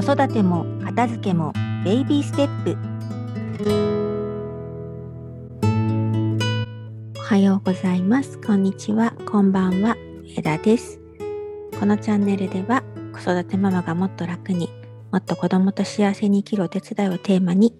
[0.00, 1.52] 子育ても片付けも
[1.84, 2.78] ベイビーステップ。
[7.18, 8.38] おはようございます。
[8.38, 9.12] こんにちは。
[9.28, 9.96] こんばんは。
[10.36, 11.00] 枝です。
[11.80, 14.68] このチャンネルでは子育てママがもっと楽に
[15.10, 17.74] もっと子供と幸せに生きるお手伝いをテーマに、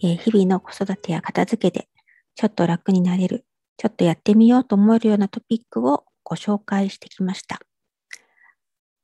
[0.00, 1.88] えー、日々の子育てや片付けで
[2.36, 3.46] ちょっと楽になれる
[3.78, 7.58] ちょっとやってみようと思えるようなトピックをご紹介してきました。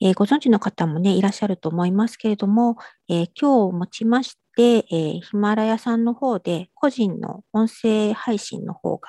[0.03, 2.77] えー、ご存知の方もね、いらっしゃると思いますけれども、
[3.09, 9.09] えー、今日をもちまして、えー、ヒマラヤさんの方で個人の音声配信の方が、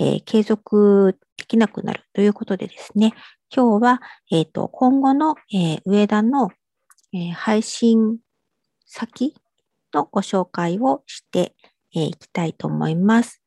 [0.00, 3.14] え継続できなくなるということでですね、
[3.54, 6.50] 今日は、えーと、今後の、え上田の、
[7.12, 8.18] え配信
[8.86, 9.34] 先
[9.92, 11.54] のご紹介をして
[11.90, 13.42] い、きたいと思います。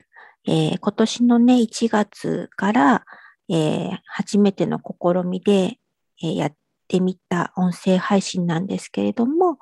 [0.45, 3.05] え今年のね、1月から、
[3.49, 5.79] え初めての試みで、
[6.21, 6.53] えやっ
[6.91, 9.59] ってみた音声配信なんですけれども、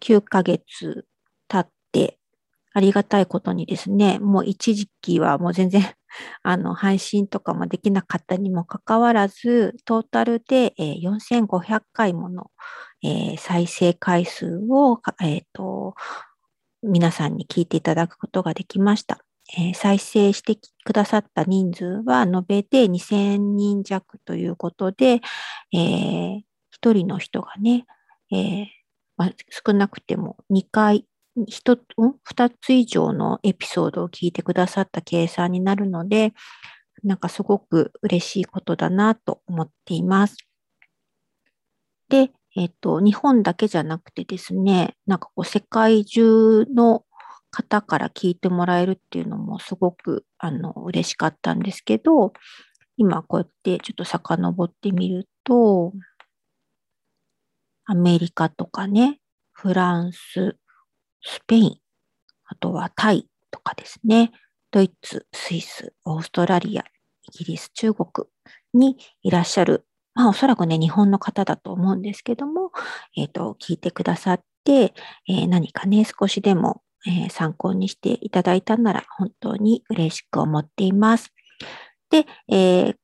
[0.00, 1.06] 9ヶ月
[1.48, 2.18] 経って、
[2.72, 5.82] ありがたいことにですね、もう一時期はもう全然
[6.42, 12.50] あの、配信とかもできなかったにもかかわらず、トータルで、え、4500回もの、
[13.02, 15.94] え、再生回数を、えっ、ー、と、
[16.82, 19.25] 皆さんに聞いていただくことができました。
[19.56, 25.20] えー、再生してくださった人数は延べて2000人弱ということで、
[25.72, 26.38] えー、
[26.82, 27.86] 1人の人がね、
[28.32, 28.66] えー
[29.16, 29.32] まあ、
[29.66, 31.78] 少なくても2回、1、
[32.28, 36.34] 2つ以上のエピソードを聞いてくださった計算になるので、
[37.02, 40.36] なんかすごく嬉しいことだなと思っています。
[42.08, 47.04] で、えっ、と、日本だけじゃなくてですね、なんかこう世界中の
[47.50, 52.32] 方から聞いてもらえるっていうのもすごくあの嬉しかったんですけど、
[52.96, 55.92] 今こうやってちょっと遡ってみると、
[57.84, 59.20] アメリカとかね、
[59.52, 60.56] フランス、
[61.22, 61.76] スペイン、
[62.46, 64.32] あとはタイとかですね、
[64.70, 66.84] ドイツ、スイス、オーストラリア、イ
[67.38, 68.28] ギリス、中国
[68.74, 72.72] にいらっしゃる、まあおそらくね、日本の方だと思うんですけども、
[73.16, 74.94] えっ、ー、と、聞いてくださって、
[75.28, 81.32] えー、何かね、少しでもえー、参考にしていただいたなら本当に嬉しく思っています。
[82.10, 82.96] で、えー、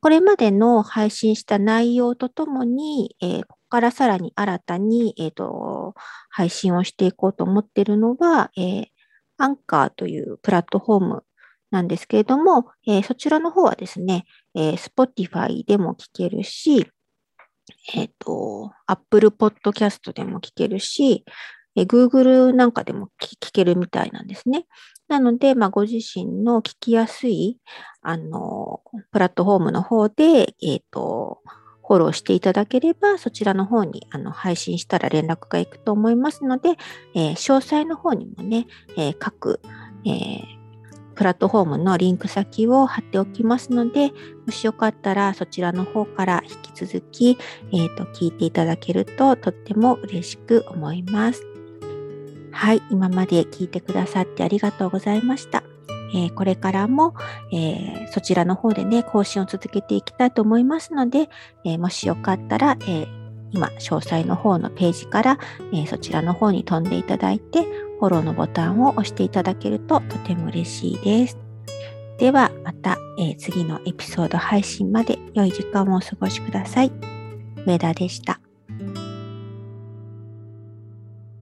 [0.00, 5.94] これまでの配信した内容とともに、えー、ここからさらに新たに、えーと、
[6.30, 8.86] 配信をしていこうと思っているのは、えー、
[9.38, 11.22] アンカーというプラットフォーム
[11.70, 14.24] なんですけれども、えー、そちらの方はですね、
[14.54, 16.88] えー、Spotify でも聞けるし、
[17.94, 21.24] えっ、ー、と、Apple Podcast でも聞けるし、
[21.76, 24.66] え Google なんかでも聞けるみたいなんですね。
[25.08, 27.58] なので、まあ、ご自身の聞きやすい、
[28.02, 28.80] あの、
[29.12, 31.42] プラットフォームの方で、えっ、ー、と、
[31.86, 36.70] フォローしていただければ、そちらの方にあの配信したら連絡がいくと思いますので、
[37.14, 38.66] えー、詳細の方にもね、
[38.96, 39.60] えー、各、
[40.04, 40.40] えー、
[41.14, 44.10] プラットフォームのリンク先を貼っておきますので、
[44.46, 47.38] もしよかったらそちらの方から引き続き、
[47.72, 51.55] えーと聞いていただけるととっても嬉しく思います。
[52.56, 55.62] はい、今まで聞いてくださってありがとうございました。
[56.14, 57.14] えー、これからも、
[57.52, 61.28] えー、そちらの方でね、更新を続けていきたいと思いますので、
[61.64, 63.06] え、もしよかったら、え
[63.52, 65.38] 今、詳細の方のページから、
[65.72, 67.62] えそちらの方に飛んでいただいて、
[68.00, 71.36] フォローのボタンを押していただけるととても嬉しいです。
[72.18, 76.92] では、また、え次のエピソード配信まで良い時間をお過ごしください。
[77.66, 78.40] 上田でした。